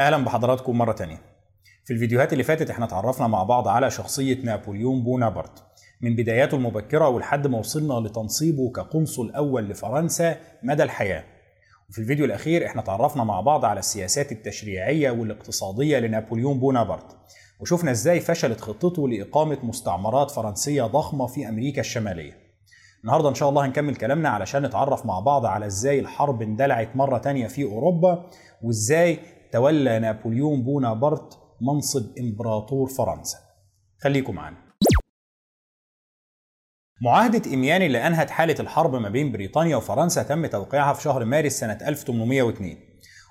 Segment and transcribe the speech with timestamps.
[0.00, 1.22] أهلا بحضراتكم مرة تانية.
[1.84, 5.62] في الفيديوهات اللي فاتت إحنا اتعرفنا مع بعض على شخصية نابليون بونابرت.
[6.00, 11.24] من بداياته المبكرة ولحد ما وصلنا لتنصيبه كقنصل أول لفرنسا مدى الحياة.
[11.90, 17.16] وفي الفيديو الأخير إحنا اتعرفنا مع بعض على السياسات التشريعية والاقتصادية لنابليون بونابرت.
[17.60, 22.32] وشفنا إزاي فشلت خطته لإقامة مستعمرات فرنسية ضخمة في أمريكا الشمالية.
[23.04, 27.18] النهارده إن شاء الله هنكمل كلامنا علشان نتعرف مع بعض على إزاي الحرب اندلعت مرة
[27.18, 28.26] تانية في أوروبا
[28.62, 29.18] وإزاي
[29.52, 33.38] تولى نابليون بونابرت منصب إمبراطور فرنسا.
[34.02, 34.56] خليكم معانا
[37.02, 41.52] معاهدة إميان اللي أنهت حالة الحرب ما بين بريطانيا وفرنسا تم توقيعها في شهر مارس
[41.52, 42.76] سنة 1802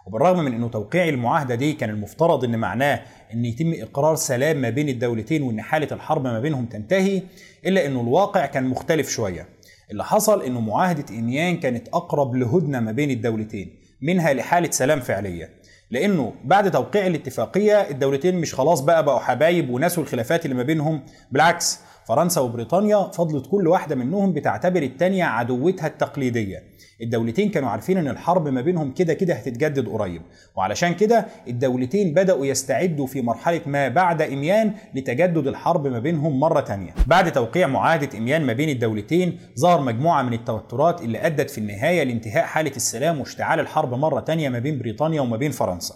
[0.08, 3.02] وبالرغم من أنه توقيع المعاهدة دي كان المفترض أن معناه
[3.34, 7.24] أن يتم إقرار سلام ما بين الدولتين وأن حالة الحرب ما بينهم تنتهي
[7.66, 9.50] إلا أنه الواقع كان مختلف شوية.
[9.92, 15.59] اللي حصل أنه معاهدة إميان كانت أقرب لهدنة ما بين الدولتين منها لحالة سلام فعلية.
[15.92, 21.02] لأنه بعد توقيع الاتفاقيه الدولتين مش خلاص بقى بقوا حبايب ونسوا الخلافات اللي ما بينهم
[21.32, 21.80] بالعكس
[22.10, 26.64] فرنسا وبريطانيا فضلت كل واحدة منهم بتعتبر التانية عدوتها التقليدية.
[27.02, 30.22] الدولتين كانوا عارفين إن الحرب ما بينهم كده كده هتتجدد قريب.
[30.56, 36.60] وعلشان كده الدولتين بدأوا يستعدوا في مرحلة ما بعد إميان لتجدد الحرب ما بينهم مرة
[36.60, 36.96] تانية.
[37.08, 42.04] بعد توقيع معاهدة إميان ما بين الدولتين ظهر مجموعة من التوترات اللي أدت في النهاية
[42.04, 45.96] لانتهاء حالة السلام واشتعال الحرب مرة تانية ما بين بريطانيا وما بين فرنسا.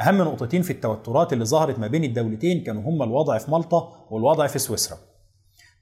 [0.00, 4.46] أهم نقطتين في التوترات اللي ظهرت ما بين الدولتين كانوا هما الوضع في مالطا والوضع
[4.46, 5.11] في سويسرا.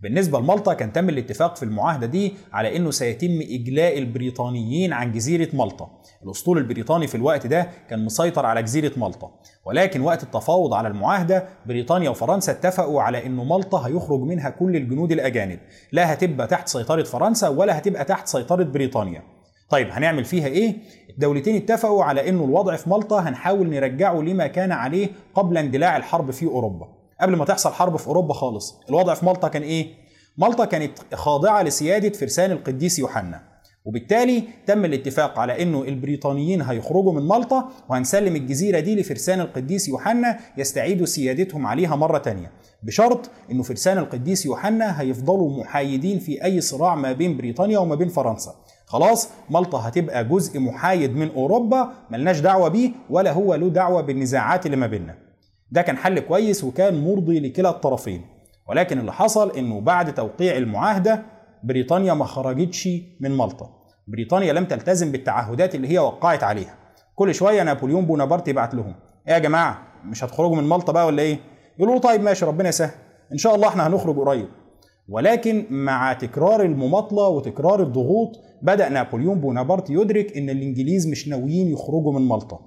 [0.02, 5.48] بالنسبة لمالطا كان تم الاتفاق في المعاهدة دي على إنه سيتم إجلاء البريطانيين عن جزيرة
[5.52, 6.00] مالطا.
[6.24, 9.30] الأسطول البريطاني في الوقت ده كان مسيطر على جزيرة مالطا،
[9.64, 15.12] ولكن وقت التفاوض على المعاهدة بريطانيا وفرنسا اتفقوا على إنه مالطا هيخرج منها كل الجنود
[15.12, 15.58] الأجانب،
[15.92, 19.22] لا هتبقى تحت سيطرة فرنسا ولا هتبقى تحت سيطرة بريطانيا.
[19.70, 20.76] طيب هنعمل فيها إيه؟
[21.10, 26.30] الدولتين اتفقوا على إنه الوضع في مالطا هنحاول نرجعه لما كان عليه قبل اندلاع الحرب
[26.30, 26.99] في أوروبا.
[27.20, 28.80] قبل ما تحصل حرب في أوروبا خالص.
[28.88, 29.94] الوضع في مالطا كان إيه؟
[30.38, 33.50] مالطا كانت خاضعة لسيادة فرسان القديس يوحنا.
[33.84, 40.38] وبالتالي تم الاتفاق على إنه البريطانيين هيخرجوا من مالطا وهنسلم الجزيرة دي لفرسان القديس يوحنا
[40.56, 42.50] يستعيدوا سيادتهم عليها مرة تانية.
[42.82, 48.08] بشرط إنه فرسان القديس يوحنا هيفضلوا محايدين في أي صراع ما بين بريطانيا وما بين
[48.08, 48.54] فرنسا.
[48.86, 54.66] خلاص مالطا هتبقى جزء محايد من أوروبا ملناش دعوة بيه ولا هو له دعوة بالنزاعات
[54.66, 55.29] اللي ما بيننا.
[55.72, 58.22] ده كان حل كويس وكان مرضي لكلا الطرفين.
[58.68, 61.22] ولكن اللي حصل إنه بعد توقيع المعاهدة
[61.64, 62.88] بريطانيا ما خرجتش
[63.20, 63.70] من مالطا.
[64.08, 66.74] بريطانيا لم تلتزم بالتعهدات اللي هي وقعت عليها.
[67.14, 68.94] كل شوية نابليون بونابرت يبعت لهم.
[69.28, 71.38] إيه يا جماعة مش هتخرجوا من مالطا بقى ولا إيه؟
[71.78, 72.90] يقولوا طيب ماشي ربنا يسهل.
[73.32, 74.48] إن شاء الله إحنا هنخرج قريب.
[75.08, 82.12] ولكن مع تكرار المماطلة وتكرار الضغوط بدأ نابليون بونابرت يدرك إن الإنجليز مش ناويين يخرجوا
[82.12, 82.60] من مالطا.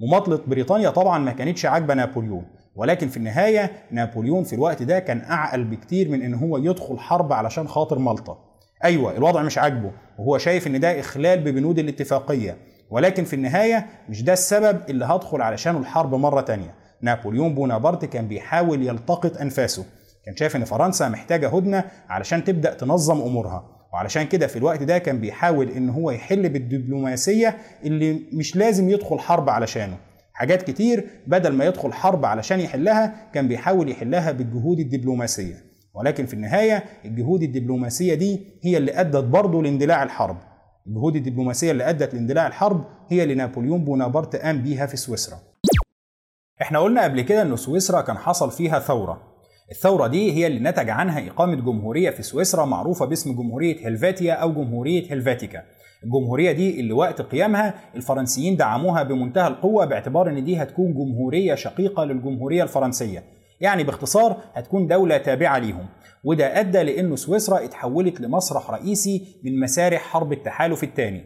[0.00, 2.44] مماطلة بريطانيا طبعا ما كانتش عاجبة نابليون.
[2.76, 7.32] ولكن في النهاية نابليون في الوقت ده كان أعقل بكتير من إن هو يدخل حرب
[7.32, 8.38] علشان خاطر مالطا.
[8.84, 9.90] أيوة الوضع مش عاجبه.
[10.18, 12.56] وهو شايف إن ده إخلال ببنود الاتفاقية.
[12.90, 16.74] ولكن في النهاية مش ده السبب اللي هدخل علشانه الحرب مرة تانية.
[17.02, 19.84] نابليون بونابرت كان بيحاول يلتقط أنفاسه.
[20.26, 23.73] كان شايف إن فرنسا محتاجة هدنة علشان تبدأ تنظم أمورها.
[23.94, 29.18] وعلشان كده في الوقت ده كان بيحاول إن هو يحل بالدبلوماسية اللي مش لازم يدخل
[29.18, 29.96] حرب علشانه.
[30.32, 35.54] حاجات كتير بدل ما يدخل حرب علشان يحلها كان بيحاول يحلها بالجهود الدبلوماسية.
[35.94, 40.36] ولكن في النهاية الجهود الدبلوماسية دي هي اللي أدت برضه لاندلاع الحرب.
[40.86, 45.38] الجهود الدبلوماسية اللي أدت لاندلاع الحرب هي اللي نابليون بونابرت قام بيها في سويسرا.
[46.62, 49.33] إحنا قلنا قبل كده ان سويسرا كان حصل فيها ثورة.
[49.70, 54.52] الثورة دي هي اللي نتج عنها إقامة جمهورية في سويسرا معروفة باسم جمهورية هلفاتيا أو
[54.52, 55.62] جمهورية هلفاتيكا.
[56.04, 62.04] الجمهورية دي اللي وقت قيامها الفرنسيين دعموها بمنتهى القوة باعتبار إن دي هتكون جمهورية شقيقة
[62.04, 63.22] للجمهورية الفرنسية.
[63.60, 65.86] يعني باختصار هتكون دولة تابعة ليهم.
[66.24, 71.24] وده أدى لأن سويسرا اتحولت لمسرح رئيسي من مسارح حرب التحالف الثاني.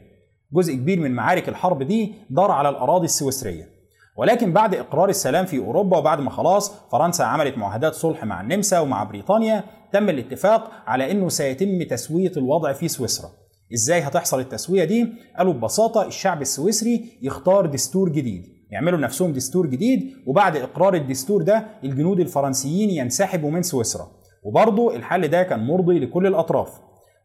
[0.52, 3.77] جزء كبير من معارك الحرب دي دار على الأراضي السويسرية.
[4.18, 8.80] ولكن بعد إقرار السلام في أوروبا وبعد ما خلاص فرنسا عملت معاهدات صلح مع النمسا
[8.80, 13.30] ومع بريطانيا تم الاتفاق على إنه سيتم تسوية الوضع في سويسرا.
[13.74, 18.42] إزاي هتحصل التسوية دي؟ قالوا ببساطة الشعب السويسري يختار دستور جديد.
[18.70, 24.06] يعملوا لنفسهم دستور جديد وبعد إقرار الدستور ده الجنود الفرنسيين ينسحبوا من سويسرا.
[24.44, 26.68] وبرضه الحل ده كان مرضي لكل الأطراف.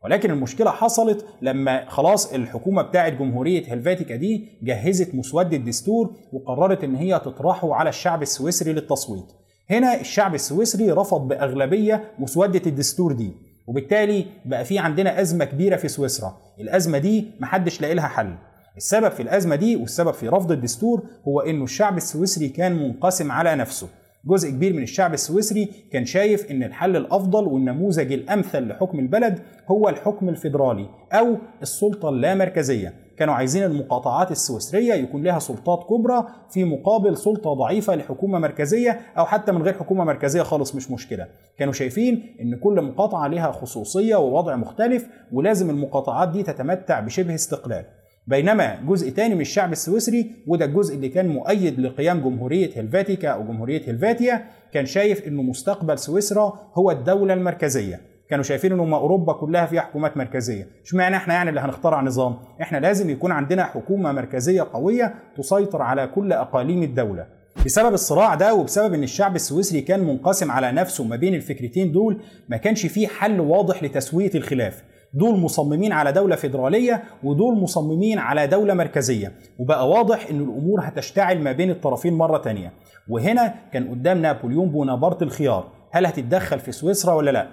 [0.03, 6.95] ولكن المشكلة حصلت لما خلاص الحكومة بتاعة جمهورية هلفاتيكا دي جهزت مسودة دستور وقررت إن
[6.95, 9.25] هي تطرحه على الشعب السويسري للتصويت.
[9.69, 13.31] هنا الشعب السويسري رفض بأغلبية مسودة الدستور دي
[13.67, 16.37] وبالتالي بقى في عندنا أزمة كبيرة في سويسرا.
[16.59, 18.35] الأزمة دي محدش لاقي لها حل.
[18.77, 23.55] السبب في الأزمة دي والسبب في رفض الدستور هو إنه الشعب السويسري كان منقسم على
[23.55, 23.87] نفسه.
[24.25, 29.89] جزء كبير من الشعب السويسري كان شايف إن الحل الأفضل والنموذج الأمثل لحكم البلد هو
[29.89, 32.93] الحكم الفيدرالي أو السلطة اللامركزية.
[33.17, 39.25] كانوا عايزين المقاطعات السويسرية يكون لها سلطات كبرى في مقابل سلطة ضعيفة لحكومة مركزية أو
[39.25, 41.27] حتى من غير حكومة مركزية خالص مش مشكلة.
[41.57, 47.85] كانوا شايفين إن كل مقاطعة لها خصوصية ووضع مختلف ولازم المقاطعات دي تتمتع بشبه استقلال.
[48.27, 53.43] بينما جزء تاني من الشعب السويسري وده الجزء اللي كان مؤيد لقيام جمهورية هلفاتيكا أو
[53.43, 58.01] جمهورية هلفاتيا كان شايف إنه مستقبل سويسرا هو الدولة المركزية.
[58.29, 60.67] كانوا شايفين ان أوروبا كلها فيها حكومات مركزية.
[60.85, 66.07] اشمعنى إحنا يعني اللي هنخترع نظام؟ إحنا لازم يكون عندنا حكومة مركزية قوية تسيطر على
[66.07, 67.25] كل أقاليم الدولة.
[67.65, 72.21] بسبب الصراع ده وبسبب إن الشعب السويسري كان منقسم على نفسه ما بين الفكرتين دول
[72.49, 74.83] ما كانش فيه حل واضح لتسوية الخلاف.
[75.13, 79.31] دول مصممين على دولة فيدرالية ودول مصممين على دولة مركزية.
[79.59, 82.73] وبقى واضح إن الأمور هتشتعل ما بين الطرفين مرة تانية.
[83.09, 85.67] وهنا كان قدام نابليون بونابرت الخيار.
[85.91, 87.47] هل هتتدخل في سويسرا ولا لا؟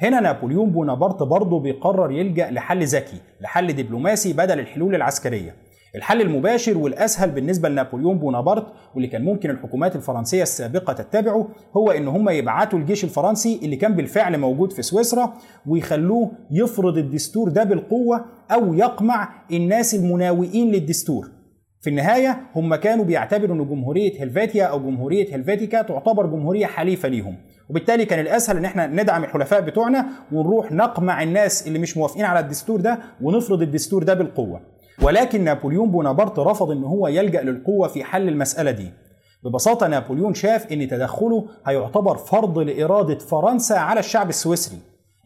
[0.00, 5.54] هنا نابليون بونابرت برضه بيقرر يلجأ لحل ذكي لحل دبلوماسي بدل الحلول العسكرية.
[5.96, 12.08] الحل المباشر والأسهل بالنسبة لنابليون بونابرت واللي كان ممكن الحكومات الفرنسية السابقة تتبعه هو إن
[12.08, 15.34] هم يبعتوا الجيش الفرنسي اللي كان بالفعل موجود في سويسرا
[15.66, 21.30] ويخلوه يفرض الدستور ده بالقوة أو يقمع الناس المناوئين للدستور.
[21.80, 27.36] في النهاية هم كانوا بيعتبروا أن جمهورية هلفاتيا أو جمهورية هلفاتيكا تعتبر جمهورية حليفة ليهم.
[27.70, 32.40] وبالتالي كان الأسهل أن إحنا ندعم الحلفاء بتوعنا ونروح نقمع الناس اللي مش موافقين على
[32.40, 34.60] الدستور ده ونفرض الدستور ده بالقوة.
[35.02, 38.90] ولكن نابليون بونابرت رفض إن هو يلجأ للقوة في حل المسألة دي.
[39.44, 44.78] ببساطة نابليون شاف إن تدخله هيعتبر فرض لإرادة فرنسا على الشعب السويسري.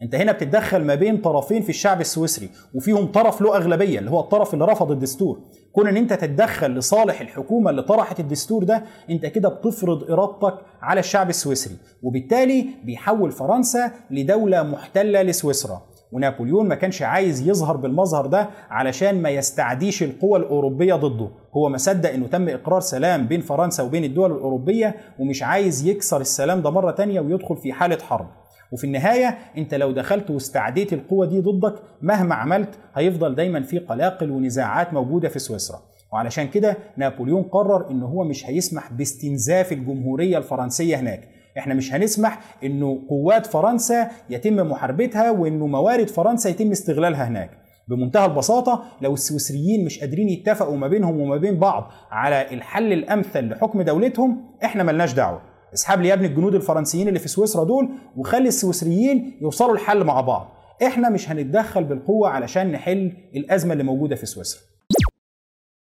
[0.03, 4.19] أنت هنا بتتدخل ما بين طرفين في الشعب السويسري وفيهم طرف له أغلبية اللي هو
[4.19, 5.39] الطرف اللي رفض الدستور.
[5.73, 10.99] كون إن أنت تتدخل لصالح الحكومة اللي طرحت الدستور ده أنت كده بتفرض إرادتك على
[10.99, 11.75] الشعب السويسري.
[12.03, 15.81] وبالتالي بيحول فرنسا لدولة محتلة لسويسرا.
[16.11, 21.29] ونابليون ما كانش عايز يظهر بالمظهر ده علشان ما يستعديش القوى الأوروبية ضده.
[21.53, 26.21] هو ما صدق إنه تم إقرار سلام بين فرنسا وبين الدول الأوروبية ومش عايز يكسر
[26.21, 28.27] السلام ده مرة تانية ويدخل في حالة حرب.
[28.71, 34.31] وفي النهاية أنت لو دخلت واستعديت القوة دي ضدك مهما عملت هيفضل دايما في قلاقل
[34.31, 35.79] ونزاعات موجودة في سويسرا.
[36.13, 41.36] وعلشان كده نابليون قرر إن هو مش هيسمح باستنزاف الجمهورية الفرنسية هناك.
[41.57, 47.49] إحنا مش هنسمح انه قوات فرنسا يتم محاربتها وانه موارد فرنسا يتم استغلالها هناك.
[47.87, 53.49] بمنتهى البساطة لو السويسريين مش قادرين يتفقوا ما بينهم وما بين بعض على الحل الأمثل
[53.49, 55.41] لحكم دولتهم إحنا ملناش دعوة.
[55.73, 60.21] اسحب لي يا ابني الجنود الفرنسيين اللي في سويسرا دول وخلي السويسريين يوصلوا الحل مع
[60.21, 60.49] بعض.
[60.83, 64.61] إحنا مش هنتدخل بالقوة علشان نحل الأزمة اللي موجودة في سويسرا.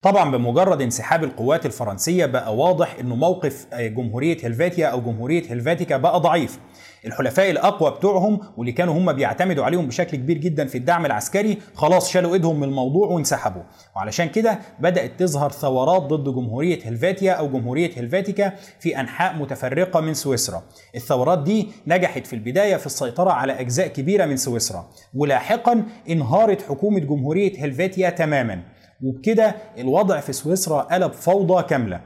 [0.05, 6.19] طبعا بمجرد انسحاب القوات الفرنسية بقى واضح إنه موقف جمهورية هلفاتيا أو جمهورية هلفاتيكا بقى
[6.19, 6.59] ضعيف.
[7.05, 12.11] الحلفاء الأقوى بتوعهم واللي كانوا هم بيعتمدوا عليهم بشكل كبير جدا في الدعم العسكري خلاص
[12.11, 13.61] شالوا إيدهم من الموضوع وانسحبوا.
[13.95, 20.13] وعلشان كده بدأت تظهر ثورات ضد جمهورية هلفاتيا أو جمهورية هلفاتيكا في أنحاء متفرقة من
[20.13, 20.63] سويسرا.
[20.95, 24.89] الثورات دي نجحت في البداية في السيطرة على أجزاء كبيرة من سويسرا.
[25.15, 28.61] ولاحقا انهارت حكومة جمهورية هلفاتيا تماما.
[29.03, 32.01] وبكده الوضع في سويسرا قلب فوضى كاملة.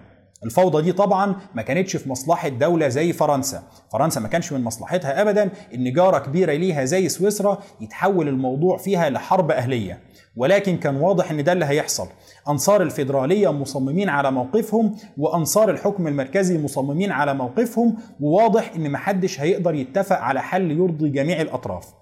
[0.46, 3.64] الفوضى دي طبعا ما كانتش في مصلحة دولة زي فرنسا.
[3.94, 9.10] فرنسا ما كانش من مصلحتها أبدا إن جارة كبيرة ليها زي سويسرا يتحول الموضوع فيها
[9.10, 10.00] لحرب أهلية.
[10.36, 12.08] ولكن كان واضح إن ده اللي هيحصل.
[12.50, 19.76] أنصار الفيدرالية مصممين على موقفهم وأنصار الحكم المركزي مصممين على موقفهم وواضح إن محدش هيقدر
[19.76, 21.99] يتفق على حل يرضي جميع الأطراف.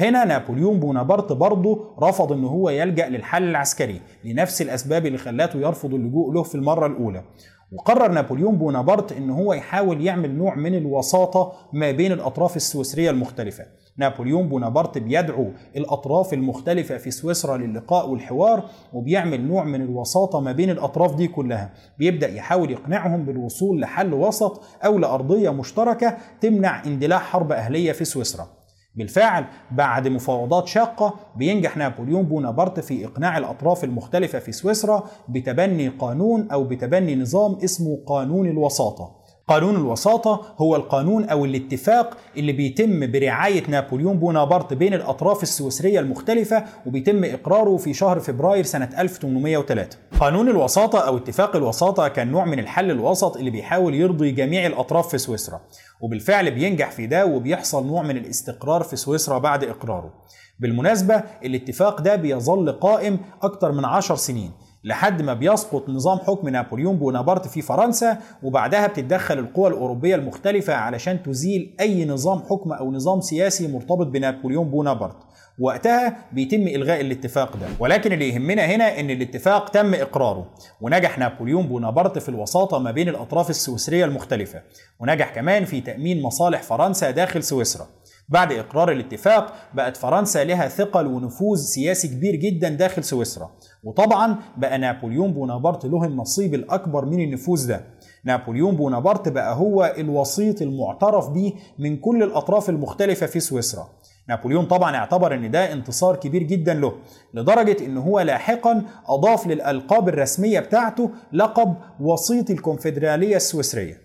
[0.00, 5.94] هنا نابليون بونابرت برضه رفض إن هو يلجأ للحل العسكري لنفس الأسباب اللي خلاته يرفض
[5.94, 7.24] اللجوء له في المرة الأولى.
[7.72, 13.64] وقرر نابليون بونابرت إن هو يحاول يعمل نوع من الوساطة ما بين الأطراف السويسرية المختلفة.
[13.96, 20.70] نابليون بونابرت بيدعو الأطراف المختلفة في سويسرا للقاء والحوار وبيعمل نوع من الوساطة ما بين
[20.70, 21.70] الأطراف دي كلها.
[21.98, 28.61] بيبدأ يحاول يقنعهم بالوصول لحل وسط أو لأرضية مشتركة تمنع اندلاع حرب أهلية في سويسرا.
[28.94, 36.50] بالفعل بعد مفاوضات شاقة بينجح نابليون بونابرت في إقناع الأطراف المختلفة في سويسرا بتبني قانون
[36.50, 39.21] أو بتبني نظام اسمه قانون الوساطة.
[39.52, 46.64] قانون الوساطة هو القانون أو الاتفاق اللي بيتم برعاية نابليون بونابرت بين الأطراف السويسرية المختلفة
[46.86, 52.58] وبيتم إقراره في شهر فبراير سنة 1803 قانون الوساطة أو اتفاق الوساطة كان نوع من
[52.58, 55.60] الحل الوسط اللي بيحاول يرضي جميع الأطراف في سويسرا
[56.00, 60.12] وبالفعل بينجح في ده وبيحصل نوع من الاستقرار في سويسرا بعد إقراره.
[60.60, 64.50] بالمناسبة الاتفاق ده بيظل قائم أكثر من عشر سنين
[64.84, 71.22] لحد ما بيسقط نظام حكم نابليون بونابرت في فرنسا وبعدها بتتدخل القوى الأوروبية المختلفة علشان
[71.22, 75.16] تزيل أي نظام حكم أو نظام سياسي مرتبط بنابليون بونابرت.
[75.58, 77.66] وقتها بيتم إلغاء الاتفاق ده.
[77.80, 80.54] ولكن اللي يهمنا هنا إن الاتفاق تم إقراره.
[80.80, 84.62] ونجح نابليون بونابرت في الوساطة ما بين الأطراف السويسرية المختلفة.
[85.00, 87.86] ونجح كمان في تأمين مصالح فرنسا داخل سويسرا.
[88.28, 93.50] بعد إقرار الاتفاق بقت فرنسا لها ثقل ونفوذ سياسي كبير جدا داخل سويسرا.
[93.82, 97.84] وطبعا بقى نابليون بونابرت له النصيب الأكبر من النفوذ ده.
[98.24, 103.88] نابليون بونابرت بقى هو الوسيط المعترف به من كل الأطراف المختلفة في سويسرا.
[104.28, 106.92] نابليون طبعا اعتبر إن ده انتصار كبير جدا له
[107.34, 114.00] لدرجة إن هو لاحقا أضاف للألقاب الرسمية بتاعته لقب وسيط الكونفدرالية السويسرية.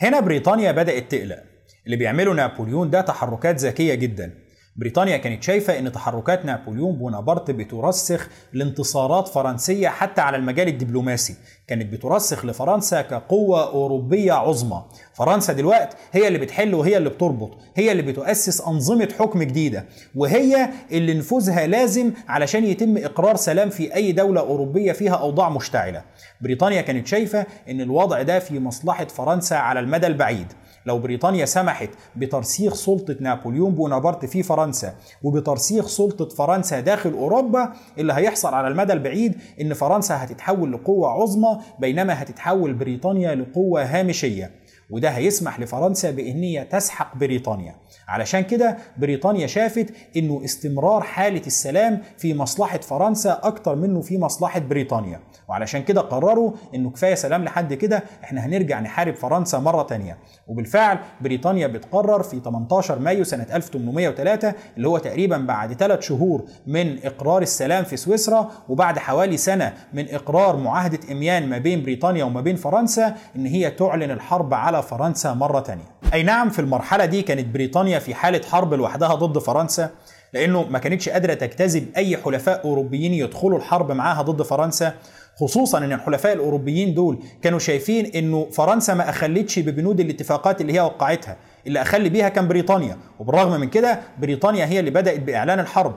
[0.00, 1.38] هنا بريطانيا بدأت تقلق.
[1.86, 4.34] اللي بيعمله نابليون ده تحركات ذكية جدا.
[4.78, 11.34] بريطانيا كانت شايفة إن تحركات نابليون بونابرت بترسخ لانتصارات فرنسية حتى على المجال الدبلوماسي.
[11.66, 14.84] كانت بترسخ لفرنسا كقوة أوروبية عظمى.
[15.14, 20.68] فرنسا دلوقتي هي اللي بتحل وهي اللي بتربط هي اللي بتؤسس أنظمة حكم جديدة وهي
[20.92, 26.02] اللي نفوذها لازم علشان يتم إقرار سلام في أي دولة أوروبية فيها أوضاع مشتعلة.
[26.40, 30.46] بريطانيا كانت شايفة إن الوضع ده في مصلحة فرنسا على المدى البعيد.
[30.86, 38.12] لو بريطانيا سمحت بترسيخ سلطة نابليون بونابرت في فرنسا وبترسيخ سلطة فرنسا داخل أوروبا اللي
[38.12, 44.50] هيحصل على المدى البعيد إن فرنسا هتتحول لقوة عظمى بينما هتتحول بريطانيا لقوة هامشية.
[44.90, 47.74] وده هيسمح لفرنسا بإن هي تسحق بريطانيا.
[48.08, 54.60] علشان كده بريطانيا شافت إنه استمرار حالة السلام في مصلحة فرنسا أكتر منه في مصلحة
[54.60, 55.20] بريطانيا.
[55.48, 60.18] وعلشان كده قرروا إنه كفاية سلام لحد كده إحنا هنرجع نحارب فرنسا مرة تانية.
[60.46, 66.98] وبالفعل بريطانيا بتقرر في 18 مايو سنة 1803 اللي هو تقريبا بعد ثلاث شهور من
[67.06, 72.40] إقرار السلام في سويسرا وبعد حوالي سنة من إقرار معاهدة إميان ما بين بريطانيا وما
[72.40, 75.84] بين فرنسا إن هي تعلن الحرب على فرنسا مرة تانية.
[76.14, 79.90] أي نعم في المرحلة دي كانت بريطانيا في حالة حرب لوحدها ضد فرنسا
[80.32, 84.94] لأنه ما كانتش قادرة تجتذب أي حلفاء أوروبيين يدخلوا الحرب معاها ضد فرنسا.
[85.40, 90.80] خصوصا إن الحلفاء الأوروبيين دول كانوا شايفين إنه فرنسا ما أخلتش ببنود الاتفاقات اللي هي
[90.80, 92.96] وقعتها اللي أخل بيها كان بريطانيا.
[93.18, 95.94] وبالرغم من كده بريطانيا هي اللي بدأت بإعلان الحرب.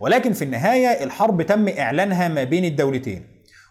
[0.00, 3.22] ولكن في النهاية الحرب تم إعلانها ما بين الدولتين.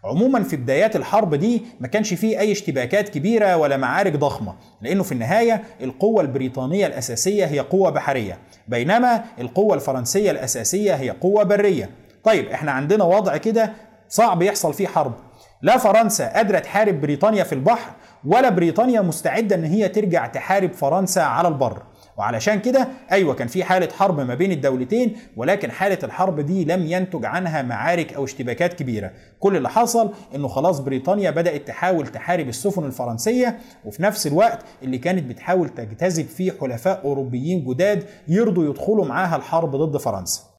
[0.04, 5.04] عموما في بدايات الحرب دي ما كانش فيه أي اشتباكات كبيرة ولا معارك ضخمة لأنه
[5.04, 8.38] في النهاية القوة البريطانية الأساسية هي قوة بحرية
[8.68, 11.90] بينما القوة الفرنسية الأساسية هي قوة برية.
[12.24, 13.74] طيب إحنا عندنا وضع كده
[14.12, 15.14] صعب يحصل فيه حرب.
[15.62, 17.92] لا فرنسا قادرة تحارب بريطانيا في البحر
[18.26, 21.84] ولا بريطانيا مستعدة إن هي ترجع تحارب فرنسا على البر.
[22.18, 26.86] وعلشان كده أيوه كان في حالة حرب ما بين الدولتين ولكن حالة الحرب دي لم
[26.86, 29.12] ينتج عنها معارك أو اشتباكات كبيرة.
[29.40, 34.98] كل اللي حصل إنه خلاص بريطانيا بدأت تحاول تحارب السفن الفرنسية وفي نفس الوقت اللي
[34.98, 40.51] كانت بتحاول تجتذب فيه حلفاء أوروبيين جداد يرضوا يدخلوا معاها الحرب ضد فرنسا.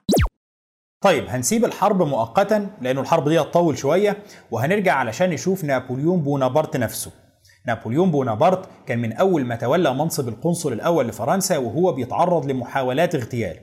[1.03, 4.17] طيب هنسيب الحرب مؤقتا لأنه الحرب دي هتطول شوية
[4.51, 7.11] وهنرجع علشان نشوف نابليون بونابرت نفسه.
[7.67, 13.57] نابليون بونابرت كان من أول ما تولى منصب القنصل الأول لفرنسا وهو بيتعرض لمحاولات اغتيال.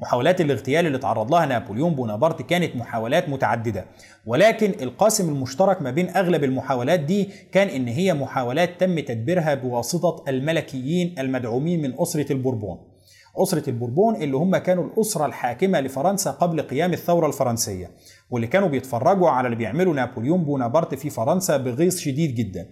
[0.00, 3.84] محاولات الاغتيال اللي تعرض لها نابليون بونابرت كانت محاولات متعددة.
[4.26, 10.24] ولكن القاسم المشترك ما بين أغلب المحاولات دي كان إن هي محاولات تم تدبيرها بواسطة
[10.28, 12.91] الملكيين المدعومين من أسرة البوربون.
[13.36, 17.90] أسرة البوربون اللي هم كانوا الأسرة الحاكمة لفرنسا قبل قيام الثورة الفرنسية
[18.30, 22.66] واللي كانوا بيتفرجوا على اللي بيعمله نابليون بونابرت في فرنسا بغيظ شديد جدا.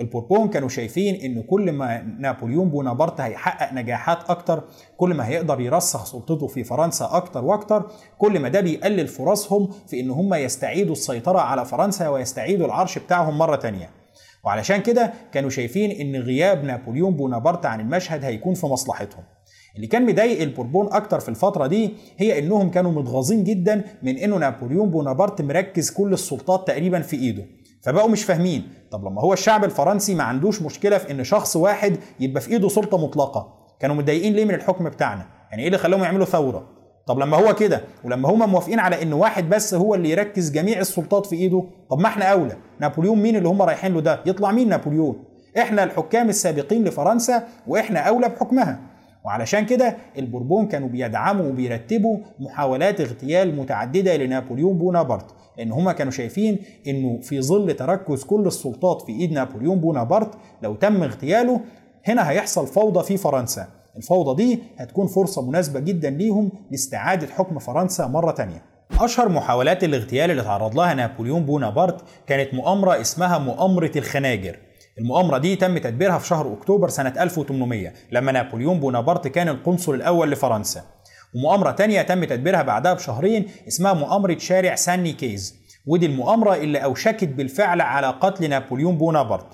[0.00, 4.64] البوربون كانوا شايفين ان كل ما نابليون بونابرت هيحقق نجاحات أكتر
[4.96, 10.00] كل ما هيقدر يرسخ سلطته في فرنسا أكتر وأكتر كل ما ده بيقلل فرصهم في
[10.00, 13.90] إن هم يستعيدوا السيطرة على فرنسا ويستعيدوا العرش بتاعهم مرة تانية.
[14.44, 19.24] وعلشان كده كانوا شايفين إن غياب نابليون بونابرت عن المشهد هيكون في مصلحتهم.
[19.76, 24.36] اللي كان مضايق البوربون أكتر في الفترة دي هي إنهم كانوا متغاظين جدا من إنه
[24.36, 27.44] نابليون بونابرت مركز كل السلطات تقريبا في إيده.
[27.82, 28.68] فبقوا مش فاهمين.
[28.90, 32.68] طب لما هو الشعب الفرنسي ما عندوش مشكلة في إن شخص واحد يبقى في إيده
[32.68, 33.52] سلطة مطلقة.
[33.80, 36.68] كانوا متضايقين ليه من الحكم بتاعنا؟ يعني إيه اللي خلاهم يعملوا ثورة؟
[37.06, 40.78] طب لما هو كده ولما هم موافقين على إن واحد بس هو اللي يركز جميع
[40.80, 42.56] السلطات في إيده طب ما إحنا أولى.
[42.80, 45.24] نابليون مين اللي هم رايحين له ده؟ يطلع مين نابليون؟
[45.58, 48.80] إحنا الحكام السابقين لفرنسا وإحنا أولى بحكمها.
[49.24, 56.58] وعلشان كده البوربون كانوا بيدعموا وبيرتبوا محاولات اغتيال متعددة لنابليون بونابرت لأن هما كانوا شايفين
[56.86, 61.60] إنه في ظل تركز كل السلطات في إيد نابليون بونابرت لو تم اغتياله
[62.06, 63.68] هنا هيحصل فوضى في فرنسا.
[63.96, 68.62] الفوضى دي هتكون فرصة مناسبة جدا ليهم لاستعادة حكم فرنسا مرة تانية.
[69.00, 74.56] أشهر محاولات الاغتيال اللي تعرض لها نابليون بونابرت كانت مؤامرة اسمها مؤامرة الخناجر.
[74.98, 80.30] المؤامرة دي تم تدبيرها في شهر أكتوبر سنة 1800 لما نابليون بونابرت كان القنصل الأول
[80.30, 80.82] لفرنسا.
[81.34, 85.54] ومؤامرة تانية تم تدبيرها بعدها بشهرين اسمها مؤامرة شارع سان نيكيز
[85.86, 89.46] ودي المؤامرة اللي أوشكت بالفعل على قتل نابليون بونابرت.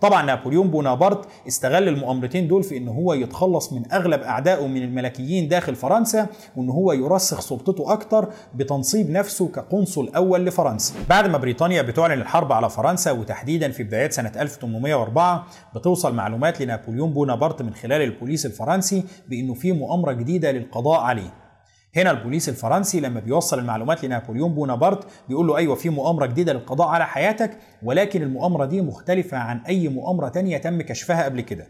[0.00, 5.48] طبعا نابليون بونابرت استغل المؤامرتين دول في إن هو يتخلص من أغلب أعدائه من الملكيين
[5.48, 10.94] داخل فرنسا وإن هو يرسخ سلطته أكتر بتنصيب نفسه كقنصل أول لفرنسا.
[11.08, 17.12] بعد ما بريطانيا بتعلن الحرب على فرنسا وتحديدا في بدايات سنة 1804 بتوصل معلومات لنابليون
[17.12, 21.47] بونابرت من خلال البوليس الفرنسي بإنه في مؤامرة جديدة للقضاء عليه.
[21.96, 26.88] هنا البوليس الفرنسي لما بيوصل المعلومات لنابليون بونابرت بيقول له أيوه في مؤامرة جديدة للقضاء
[26.88, 27.50] على حياتك
[27.82, 31.66] ولكن المؤامرة دي مختلفة عن أي مؤامرة تانية تم كشفها قبل كده.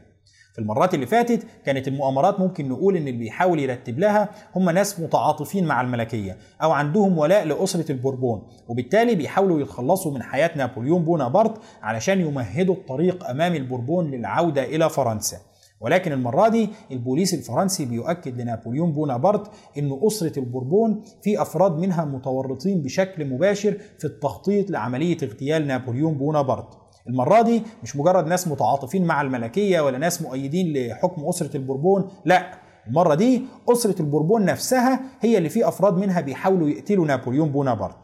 [0.52, 5.00] في المرات اللي فاتت كانت المؤامرات ممكن نقول إن اللي بيحاول يرتب لها هم ناس
[5.00, 11.60] متعاطفين مع الملكية أو عندهم ولاء لأسرة البوربون وبالتالي بيحاولوا يتخلصوا من حياة نابليون بونابرت
[11.82, 15.36] علشان يمهدوا الطريق أمام البوربون للعودة إلى فرنسا.
[15.80, 22.82] ولكن المرة دي البوليس الفرنسي بيؤكد لنابليون بونابرت أن أسرة البوربون في أفراد منها متورطين
[22.82, 26.78] بشكل مباشر في التخطيط لعملية اغتيال نابليون بونابرت.
[27.08, 32.50] المرة دي مش مجرد ناس متعاطفين مع الملكية ولا ناس مؤيدين لحكم أسرة البوربون لا.
[32.86, 37.98] المرة دي أسرة البوربون نفسها هي اللي في أفراد منها بيحاولوا يقتلوا نابليون بونابرت.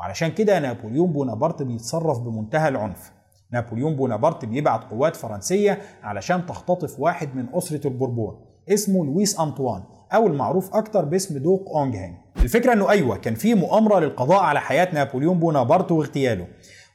[0.00, 3.15] وعلشان كده نابليون بونابرت بيتصرف بمنتهى العنف.
[3.52, 8.34] نابليون بونابرت بيبعت قوات فرنسية علشان تختطف واحد من أسرة البوربون
[8.68, 9.82] اسمه لويس أنطوان
[10.14, 14.94] أو المعروف أكتر باسم دوق أونجهين الفكرة أنه أيوة كان في مؤامرة للقضاء على حياة
[14.94, 16.46] نابليون بونابرت واغتياله.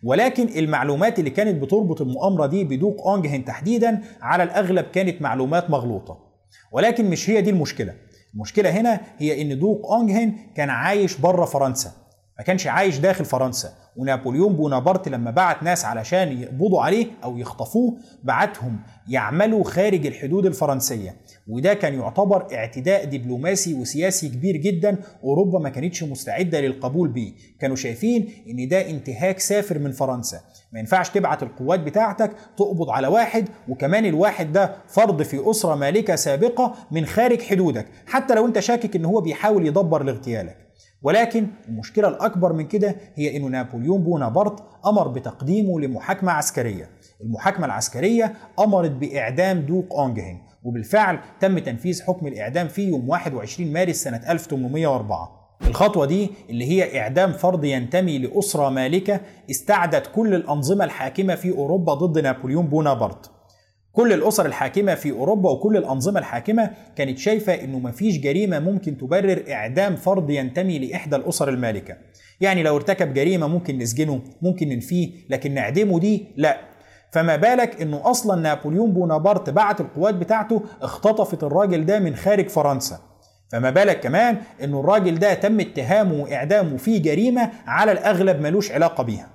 [0.03, 6.17] ولكن المعلومات اللي كانت بتربط المؤامرة دي بدوق أونجهين تحديدا على الأغلب كانت معلومات مغلوطة.
[6.72, 7.93] ولكن مش هي دي المشكلة.
[8.34, 11.91] المشكلة هنا هي إن دوق أونجهين كان عايش بره فرنسا.
[12.41, 13.69] ما كانش عايش داخل فرنسا.
[13.95, 21.15] ونابليون بونابرت لما بعت ناس علشان يقبضوا عليه أو يخطفوه بعتهم يعملوا خارج الحدود الفرنسية.
[21.48, 27.34] وده كان يعتبر اعتداء دبلوماسي وسياسي كبير جدا أوروبا ما كانتش مستعدة للقبول بيه.
[27.60, 30.39] كانوا شايفين إن ده انتهاك سافر من فرنسا.
[30.73, 36.15] ما ينفعش تبعت القوات بتاعتك تقبض على واحد وكمان الواحد ده فرد في أسرة مالكة
[36.15, 37.88] سابقة من خارج حدودك.
[38.08, 40.70] حتى لو أنت شاكك إن هو بيحاول يدبر لاغتيالك.
[41.01, 46.89] ولكن المشكلة الأكبر من كده هي أن نابليون بونابرت أمر بتقديمه لمحاكمة عسكرية.
[47.21, 53.95] المحاكمة العسكرية أمرت بإعدام دوق أونجهين وبالفعل تم تنفيذ حكم الإعدام فيه يوم 21 مارس
[53.95, 59.19] سنة 1804 الخطوة دي اللي هي إعدام فرد ينتمي لأسرة مالكة
[59.51, 63.31] استعدت كل الأنظمة الحاكمة في أوروبا ضد نابليون بونابرت.
[63.93, 69.43] كل الأسر الحاكمة في أوروبا وكل الأنظمة الحاكمة كانت شايفة إنه مفيش جريمة ممكن تبرر
[69.51, 71.97] إعدام فرد ينتمي لإحدى الأسر المالكة.
[72.41, 76.58] يعني لو ارتكب جريمة ممكن نسجنه ممكن ننفيه لكن نعدمه دي لا.
[77.12, 82.99] فما بالك إنه أصلا نابليون بونابرت بعت القوات بتاعته اختطفت الراجل ده من خارج فرنسا.
[83.51, 89.04] فما بالك كمان إنه الراجل ده تم اتهامه وإعدامه في جريمة على الأغلب ملوش علاقة
[89.04, 89.30] بيها.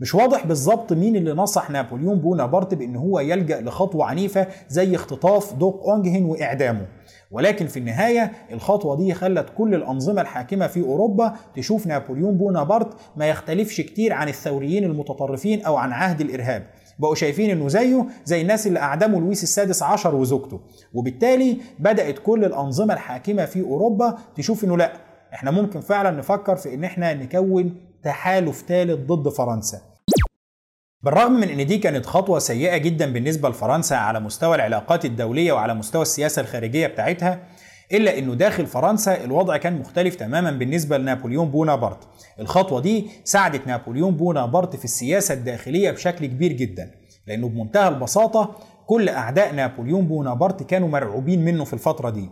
[0.00, 5.54] مش واضح بالظبط مين اللي نصح نابليون بونابرت بان هو يلجأ لخطوة عنيفة زي اختطاف
[5.54, 6.86] دوق اونجهن واعدامه.
[7.30, 13.26] ولكن في النهاية الخطوة دي خلت كل الأنظمة الحاكمة في أوروبا تشوف نابليون بونابرت ما
[13.28, 16.66] يختلفش كتير عن الثوريين المتطرفين أو عن عهد الإرهاب.
[16.98, 20.60] بقوا شايفين إنه زيه زي الناس اللي أعدموا لويس السادس عشر وزوجته.
[20.94, 24.92] وبالتالي بدأت كل الأنظمة الحاكمة في أوروبا تشوف إنه لأ
[25.34, 29.80] إحنا ممكن فعلا نفكر في إن إحنا نكون تحالف ثالث ضد فرنسا.
[31.02, 35.74] بالرغم من إن دي كانت خطوة سيئة جدا بالنسبة لفرنسا على مستوى العلاقات الدولية وعلى
[35.74, 37.42] مستوى السياسة الخارجية بتاعتها
[37.92, 41.98] إلا إنه داخل فرنسا الوضع كان مختلف تماما بالنسبة لنابليون بونابرت.
[42.40, 46.90] الخطوة دي ساعدت نابليون بونابرت في السياسة الداخلية بشكل كبير جدا
[47.26, 48.56] لأنه بمنتهى البساطة
[48.86, 52.30] كل أعداء نابليون بونابرت كانوا مرعوبين منه في الفترة دي.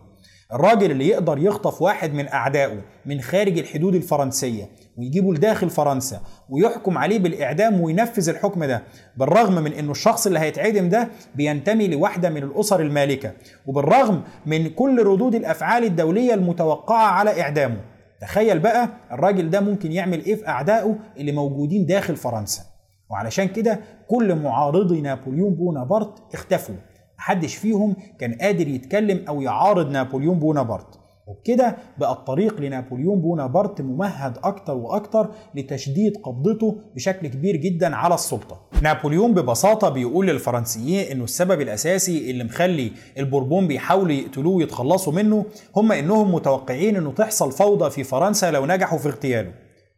[0.52, 6.98] الراجل اللي يقدر يخطف واحد من أعدائه من خارج الحدود الفرنسية ويجيبه لداخل فرنسا ويحكم
[6.98, 8.82] عليه بالإعدام وينفذ الحكم ده
[9.16, 13.32] بالرغم من إنه الشخص اللي هيتعدم ده بينتمي لواحدة من الأسر المالكة
[13.66, 17.80] وبالرغم من كل ردود الأفعال الدولية المتوقعة على إعدامه.
[18.20, 22.62] تخيل بقى الراجل ده ممكن يعمل إيه في أعدائه اللي موجودين داخل فرنسا.
[23.10, 26.74] وعلشان كده كل معارضي نابليون بونابرت اختفوا
[27.18, 30.98] محدش فيهم كان قادر يتكلم أو يعارض نابليون بونابرت.
[31.26, 38.60] وبكده بقى الطريق لنابليون بونابرت ممهد أكتر وأكتر لتشديد قبضته بشكل كبير جدا على السلطة
[38.82, 45.44] نابليون ببساطة بيقول للفرنسيين إنه السبب الأساسي اللي مخلي البوربون بيحاولوا يقتلوه ويتخلصوا منه
[45.76, 49.52] هم إنهم متوقعين إنه تحصل فوضى في فرنسا لو نجحوا في اغتياله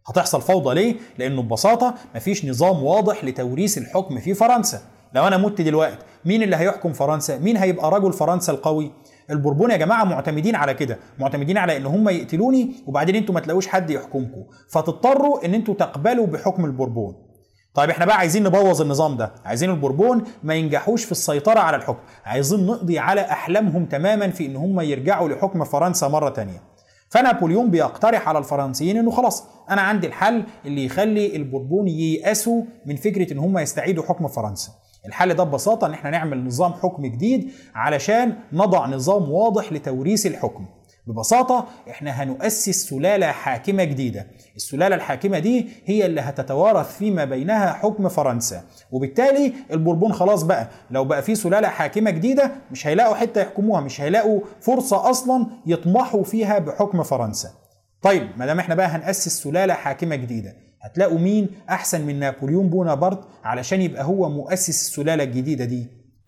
[0.07, 4.81] هتحصل فوضى ليه؟ لأنه ببساطة مفيش نظام واضح لتوريث الحكم في فرنسا
[5.15, 8.91] لو أنا مت دلوقتي مين اللي هيحكم فرنسا؟ مين هيبقى رجل فرنسا القوي؟
[9.31, 13.67] البوربون يا جماعة معتمدين على كده معتمدين على إن هم يقتلوني وبعدين أنتوا ما تلاقوش
[13.67, 17.15] حد يحكمكم فتضطروا إن أنتوا تقبلوا بحكم البوربون.
[17.75, 21.99] طيب إحنا بقى عايزين نبوظ النظام ده عايزين البوربون ما ينجحوش في السيطرة على الحكم
[22.25, 26.63] عايزين نقضي على أحلامهم تماما في إن هم يرجعوا لحكم فرنسا مرة تانية.
[27.11, 33.33] فنابليون بيقترح على الفرنسيين إنه خلاص أنا عندي الحل اللي يخلي البوربون ييأسوا من فكرة
[33.33, 34.71] إن هم يستعيدوا حكم فرنسا.
[35.07, 40.67] الحل ده ببساطة إن إحنا نعمل نظام حكم جديد علشان نضع نظام واضح لتوريث الحكم.
[41.07, 44.27] ببساطة إحنا هنؤسس سلالة حاكمة جديدة.
[44.57, 48.63] السلالة الحاكمة دي هي اللي هتتوارث فيما بينها حكم فرنسا.
[48.93, 54.01] وبالتالي البوربون خلاص بقى لو بقى في سلالة حاكمة جديدة مش هيلاقوا حتة يحكموها مش
[54.01, 57.51] هيلاقوا فرصة أصلا يطمحوا فيها بحكم فرنسا.
[58.03, 63.21] طيب ما دام إحنا بقى هنأسس سلالة حاكمة جديدة هتلاقوا مين أحسن من نابليون بونابرت
[63.45, 65.87] علشان يبقى هو مؤسس السلالة الجديدة دي.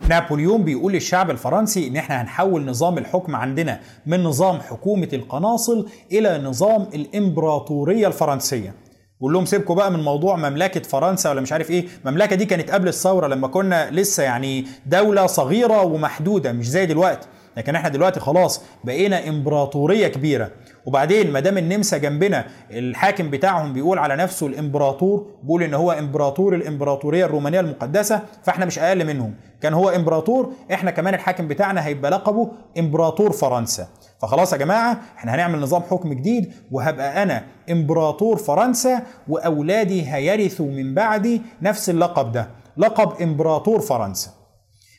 [0.09, 6.37] نابليون بيقول للشعب الفرنسي إن إحنا هنحول نظام الحكم عندنا من نظام حكومة القناصل إلى
[6.37, 8.73] نظام الإمبراطورية الفرنسية.
[9.21, 11.85] قول لهم سيبكم بقى من موضوع مملكة فرنسا ولا مش عارف إيه.
[12.05, 17.27] المملكة دي كانت قبل الثورة لما كنا لسه يعني دولة صغيرة ومحدودة مش زي دلوقتي.
[17.57, 20.51] لكن إحنا دلوقتي خلاص بقينا إمبراطورية كبيرة.
[20.85, 26.55] وبعدين ما دام النمسا جنبنا الحاكم بتاعهم بيقول على نفسه الإمبراطور بيقول إن هو إمبراطور
[26.55, 29.33] الإمبراطورية الرومانية المقدسة فإحنا مش أقل منهم.
[29.61, 33.87] كان هو إمبراطور إحنا كمان الحاكم بتاعنا هيبقى لقبه إمبراطور فرنسا.
[34.21, 40.93] فخلاص يا جماعة إحنا هنعمل نظام حكم جديد وهبقى أنا إمبراطور فرنسا وأولادي هيرثوا من
[40.95, 42.47] بعدي نفس اللقب ده.
[42.77, 44.29] لقب إمبراطور فرنسا.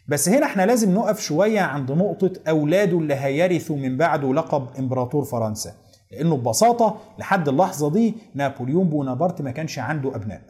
[0.09, 5.25] بس هنا إحنا لازم نقف شوية عند نقطة أولاده اللي هيرثوا من بعده لقب إمبراطور
[5.25, 5.73] فرنسا.
[6.11, 10.41] لأنه ببساطة لحد اللحظة دي نابليون بونابرت ما كانش عنده أبناء.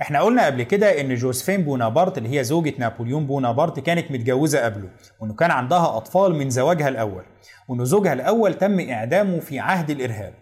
[0.00, 4.88] إحنا قلنا قبل كده إن جوزفين بونابرت اللي هي زوجة نابليون بونابرت كانت متجوزة قبله
[5.20, 7.22] وإنه كان عندها أطفال من زواجها الأول
[7.68, 10.34] وإنه زوجها الأول تم إعدامه في عهد الإرهاب.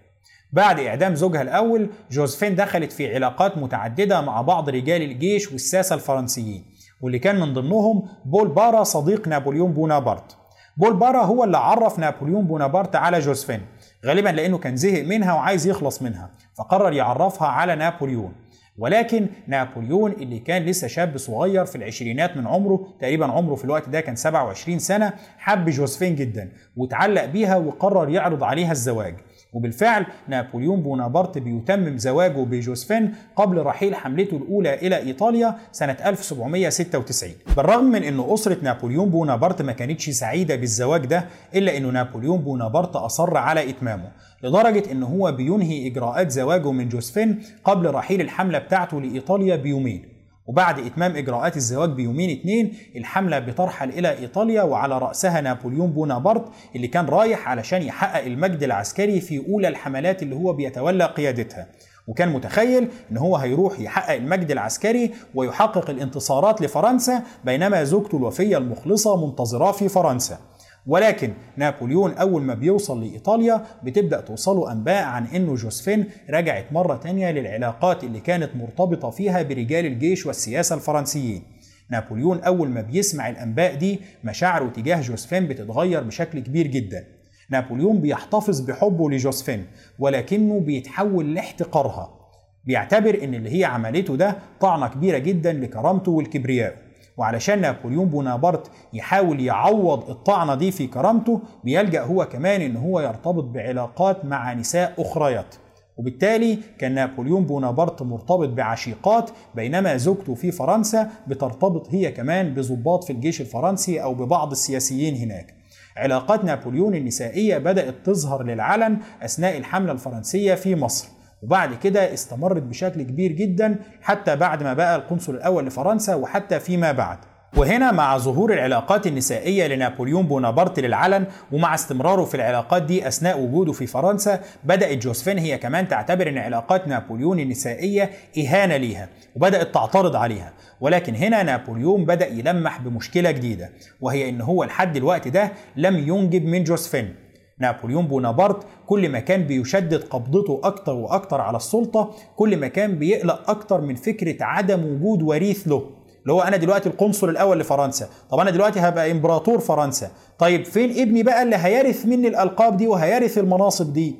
[0.53, 6.65] بعد إعدام زوجها الأول جوزفين دخلت في علاقات متعددة مع بعض رجال الجيش والساسة الفرنسيين.
[7.01, 10.37] واللي كان من ضمنهم بول بارا صديق نابليون بونابرت.
[10.77, 13.61] بول بارا هو اللي عرف نابليون بونابرت على جوزفين
[14.07, 18.33] غالبا لأنه كان زهق منها وعايز يخلص منها فقرر يعرفها على نابليون.
[18.79, 23.89] ولكن نابليون اللي كان لسه شاب صغير في العشرينات من عمره تقريبا عمره في الوقت
[23.89, 29.15] ده كان 27 سنة حب جوزفين جدا وتعلق بيها وقرر يعرض عليها الزواج.
[29.53, 37.85] وبالفعل نابليون بونابرت بيتمم زواجه بجوزفين قبل رحيل حملته الأولى إلى إيطاليا سنة 1796 بالرغم
[37.85, 43.37] من أن أسرة نابليون بونابرت ما كانتش سعيدة بالزواج ده إلا أن نابليون بونابرت أصر
[43.37, 44.11] على إتمامه
[44.43, 50.20] لدرجة أن هو بينهي إجراءات زواجه من جوزفين قبل رحيل الحملة بتاعته لإيطاليا بيومين.
[50.47, 56.45] وبعد إتمام إجراءات الزواج بيومين اتنين الحملة بترحل إلى إيطاليا وعلى رأسها نابليون بونابرت
[56.77, 61.67] اللي كان رايح علشان يحقق المجد العسكري في أولى الحملات اللي هو بيتولى قيادتها.
[62.07, 69.27] وكان متخيل إن هو هيروح يحقق المجد العسكري ويحقق الانتصارات لفرنسا بينما زوجته الوفية المخلصة
[69.27, 70.39] منتظراه في فرنسا.
[70.87, 77.31] ولكن نابليون أول ما بيوصل لإيطاليا بتبدأ توصله أنباء عن أنه جوزفين رجعت مرة تانية
[77.31, 81.43] للعلاقات اللي كانت مرتبطة فيها برجال الجيش والسياسة الفرنسيين.
[81.91, 87.05] نابليون أول ما بيسمع الأنباء دي مشاعره تجاه جوزفين بتتغير بشكل كبير جدا.
[87.51, 89.67] نابليون بيحتفظ بحبه لجوزفين
[89.99, 92.17] ولكنه بيتحول لاحتقارها.
[92.65, 96.90] بيعتبر إن اللي هي عملته ده طعنة كبيرة جدا لكرامته والكبرياء.
[97.21, 103.45] وعلشان نابليون بونابرت يحاول يعوض الطعنة دي في كرامته بيلجأ هو كمان إن هو يرتبط
[103.45, 105.55] بعلاقات مع نساء أخريات.
[105.97, 113.13] وبالتالي كان نابليون بونابرت مرتبط بعشيقات بينما زوجته في فرنسا بترتبط هي كمان بضباط في
[113.13, 115.55] الجيش الفرنسي أو ببعض السياسيين هناك.
[115.97, 121.09] علاقات نابليون النسائية بدأت تظهر للعلن أثناء الحملة الفرنسية في مصر.
[121.43, 126.93] وبعد كده استمرت بشكل كبير جدا حتى بعد ما بقى القنصل الأول لفرنسا وحتى فيما
[126.93, 127.19] بعد.
[127.57, 133.73] وهنا مع ظهور العلاقات النسائية لنابليون بونابرت للعلن ومع استمراره في العلاقات دي أثناء وجوده
[133.73, 140.17] في فرنسا بدأت جوزفين هي كمان تعتبر أن علاقات نابليون النسائية إهانة ليها وبدأت تعترض
[140.17, 140.53] عليها.
[140.81, 146.45] ولكن هنا نابليون بدأ يلمح بمشكلة جديدة وهي أن هو لحد الوقت ده لم ينجب
[146.45, 147.15] من جوزفين.
[147.61, 153.51] نابليون بونابرت كل ما كان بيشدد قبضته أكتر وأكتر على السلطة كل ما كان بيقلق
[153.51, 155.83] أكتر من فكرة عدم وجود وريث له.
[156.23, 158.09] اللي هو أنا دلوقتي القنصل الأول لفرنسا.
[158.31, 160.11] طب أنا دلوقتي هبقى إمبراطور فرنسا.
[160.39, 164.15] طيب فين ابني بقى اللي هيرث مني الألقاب دي وهيرث المناصب دي؟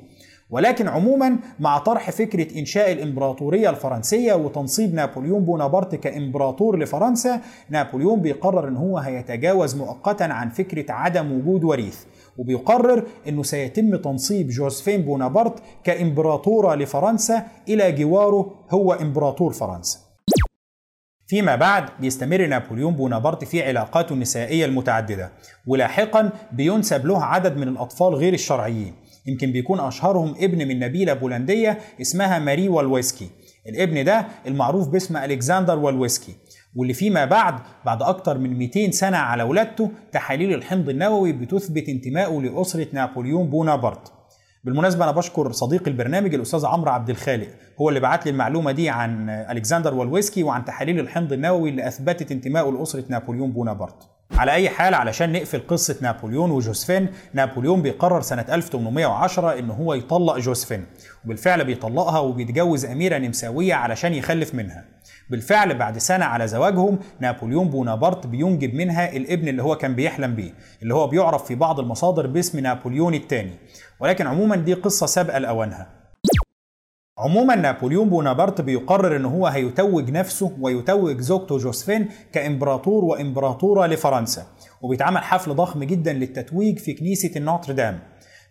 [0.49, 8.67] ولكن عموما مع طرح فكرة إنشاء الإمبراطورية الفرنسية وتنصيب نابليون بونابرت كإمبراطور لفرنسا نابليون بيقرر
[8.67, 11.99] إن هو هيتجاوز مؤقتا عن فكرة عدم وجود وريث.
[12.37, 19.99] وبيقرر إنه سيتم تنصيب جوزفين بونابرت كإمبراطورة لفرنسا إلى جواره هو إمبراطور فرنسا.
[21.27, 25.31] فيما بعد بيستمر نابليون بونابرت في علاقاته النسائية المتعددة
[25.67, 28.93] ولاحقا بينسب له عدد من الأطفال غير الشرعيين.
[29.25, 33.29] يمكن بيكون أشهرهم ابن من نبيلة بولندية اسمها ماري واليفسكا.
[33.67, 36.35] الابن ده المعروف باسم ألكسندر واليفسكي.
[36.75, 37.55] واللي فيما بعد
[37.85, 44.13] بعد أكتر من 200 سنة على ولادته تحاليل الحمض النووي بتثبت انتمائه لأسرة نابليون بونابرت.
[44.63, 47.47] بالمناسبة أنا بشكر صديق البرنامج الأستاذ عمرو عبد الخالق.
[47.81, 52.31] هو اللي بعت لي المعلومة دي عن ألكسندر والويسكي وعن تحاليل الحمض النووي اللي أثبتت
[52.31, 54.10] انتمائه لأسرة نابليون بونابرت.
[54.37, 60.37] على أي حال علشان نقفل قصة نابليون وجوزفين نابليون بيقرر سنة 1810 إن هو يطلق
[60.37, 60.85] جوزفين
[61.25, 64.85] وبالفعل بيطلقها وبيتجوز أميرة نمساوية علشان يخلف منها.
[65.29, 70.53] بالفعل بعد سنة على زواجهم نابليون بونابرت بينجب منها الابن اللي هو كان بيحلم بيه
[70.83, 73.53] اللي هو بيعرف في بعض المصادر باسم نابليون الثاني
[73.99, 76.00] ولكن عموما دي قصة سابقة لأوانها.
[77.21, 84.45] عموما نابليون بونابرت بيقرر ان هو هيتوج نفسه ويتوج زوجته جوزفين كإمبراطور وإمبراطورة لفرنسا
[84.81, 87.99] وبيتعمل حفل ضخم جدا للتتويج في كنيسة النوتردام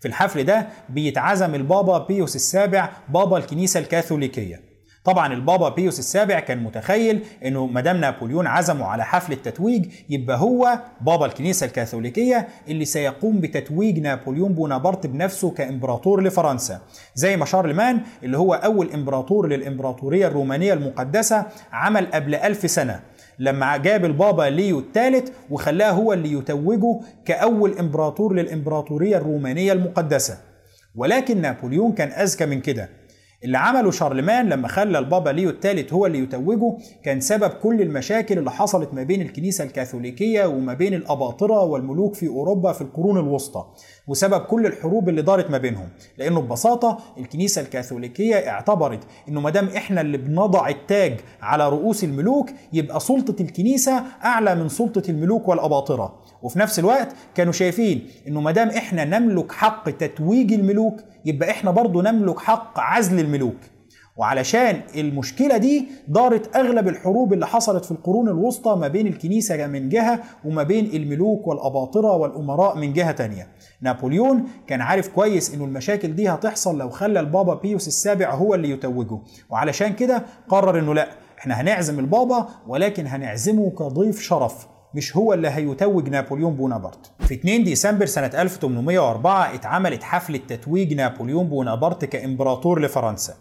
[0.01, 4.70] في الحفل ده بيتعزم البابا بيوس السابع بابا الكنيسة الكاثوليكية.
[5.05, 10.79] طبعا البابا بيوس السابع كان متخيل إنه مدام نابليون عزمه على حفل التتويج يبقى هو
[11.01, 16.81] بابا الكنيسة الكاثوليكية اللي سيقوم بتتويج نابليون بونابرت بنفسه كإمبراطور لفرنسا
[17.15, 23.01] زي ما شارلمان اللي هو أول إمبراطور للإمبراطورية الرومانية المقدسة عمل قبل ألف سنة
[23.39, 30.39] لما جاب البابا ليو الثالث وخلاه هو اللي يتوجه كأول إمبراطور للإمبراطورية الرومانية المقدسة.
[30.95, 32.89] ولكن نابليون كان أذكى من كده.
[33.45, 38.39] اللي عمله شارلمان لما خلى البابا ليو الثالث هو اللي يتوجه كان سبب كل المشاكل
[38.39, 43.65] اللي حصلت ما بين الكنيسة الكاثوليكية وما بين الأباطرة والملوك في أوروبا في القرون الوسطى
[44.09, 49.69] وسبب كل الحروب اللي دارت ما بينهم لأنه ببساطة الكنيسة الكاثوليكية اعتبرت إنه ما دام
[49.69, 56.15] إحنا اللي بنضع التاج على رؤوس الملوك يبقى سلطة الكنيسة أعلى من سلطة الملوك والأباطرة.
[56.43, 61.71] وفي نفس الوقت كانوا شايفين إنه ما دام إحنا نملك حق تتويج الملوك يبقى إحنا
[61.71, 63.57] برضو نملك حق عزل الملوك.
[64.17, 69.89] وعلشان المشكلة دي دارت أغلب الحروب اللي حصلت في القرون الوسطى ما بين الكنيسة من
[69.89, 73.49] جهة وما بين الملوك والأباطرة والأمراء من جهة تانية.
[73.81, 78.71] نابليون كان عارف كويس إنه المشاكل دي هتحصل لو خلى البابا بيوس السابع هو اللي
[78.71, 79.19] يتوجه.
[79.51, 84.67] وعلشان كده قرر إنه لأ إحنا هنعزم البابا ولكن هنعزمه كضيف شرف.
[84.95, 87.11] مش هو اللي هيتوج نابليون بونابرت.
[87.19, 93.35] في 2 ديسمبر سنة 1804 اتعملت حفلة تتويج نابليون بونابرت كإمبراطور لفرنسا.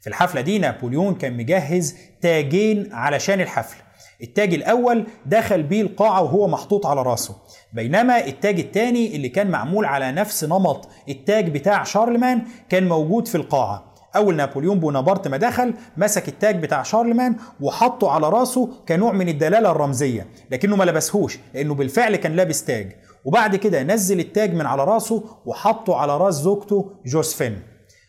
[0.00, 3.76] في الحفلة دي نابليون كان مجهز تاجين علشان الحفل.
[4.22, 7.36] التاج الأول دخل بيه القاعة وهو محطوط على راسه.
[7.72, 13.34] بينما التاج الثاني اللي كان معمول على نفس نمط التاج بتاع شارلمان كان موجود في
[13.34, 13.95] القاعة.
[14.16, 19.70] أول نابليون بونابرت ما دخل مسك التاج بتاع شارلمان وحطه على راسه كنوع من الدلالة
[19.70, 22.92] الرمزية لكنه ما لبسهوش لأنه بالفعل كان لابس تاج.
[23.24, 27.58] وبعد كده نزل التاج من على راسه وحطه على راس زوجته جوزفين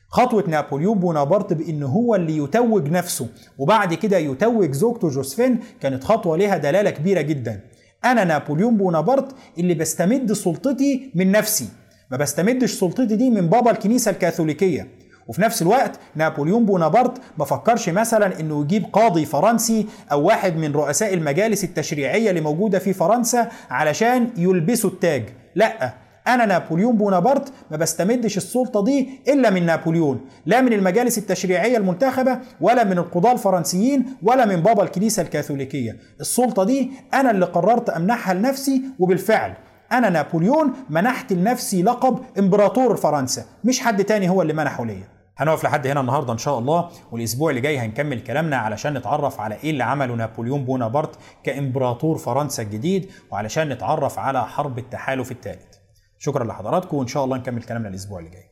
[0.10, 6.38] خطوة نابليون بونابرت بأن هو اللي يتوج نفسه وبعد كده يتوج زوجته جوزفين كانت خطوة
[6.38, 7.62] لها دلالة كبيرة جدا.
[8.06, 11.68] أنا نابليون بونابرت اللي بستمد سلطتي من نفسي.
[12.12, 14.88] ما بستمدش سلطتي دي من بابا الكنيسة الكاثوليكية.
[15.28, 20.72] وفي نفس الوقت نابليون بونابرت ما فكرش مثلا إنه يجيب قاضي فرنسي أو واحد من
[20.72, 25.24] رؤساء المجالس التشريعية اللي موجودة في فرنسا علشان يلبسوا التاج.
[25.56, 25.94] لأ
[26.28, 32.40] أنا نابليون بونابرت ما بستمدش السلطة دي إلا من نابليون لا من المجالس التشريعية المنتخبة
[32.62, 35.98] ولا من القضاة الفرنسيين ولا من بابا الكنيسة الكاثوليكية.
[36.22, 39.54] السلطة دي أنا اللي قررت أمنحها لنفسي وبالفعل
[39.92, 45.17] أنا نابليون منحت لنفسي لقب إمبراطور فرنسا مش حد تاني هو اللي منحه ليا.
[45.38, 49.56] هنقف لحد هنا النهارده إن شاء الله والأسبوع اللي جاي هنكمل كلامنا علشان نتعرف على
[49.56, 55.76] إيه اللي عمله نابليون بونابرت كإمبراطور فرنسا الجديد وعلشان نتعرف على حرب التحالف الثالث
[56.20, 58.47] شكرا لحضراتكم وإن شاء الله نكمل كلامنا الأسبوع اللي جاي.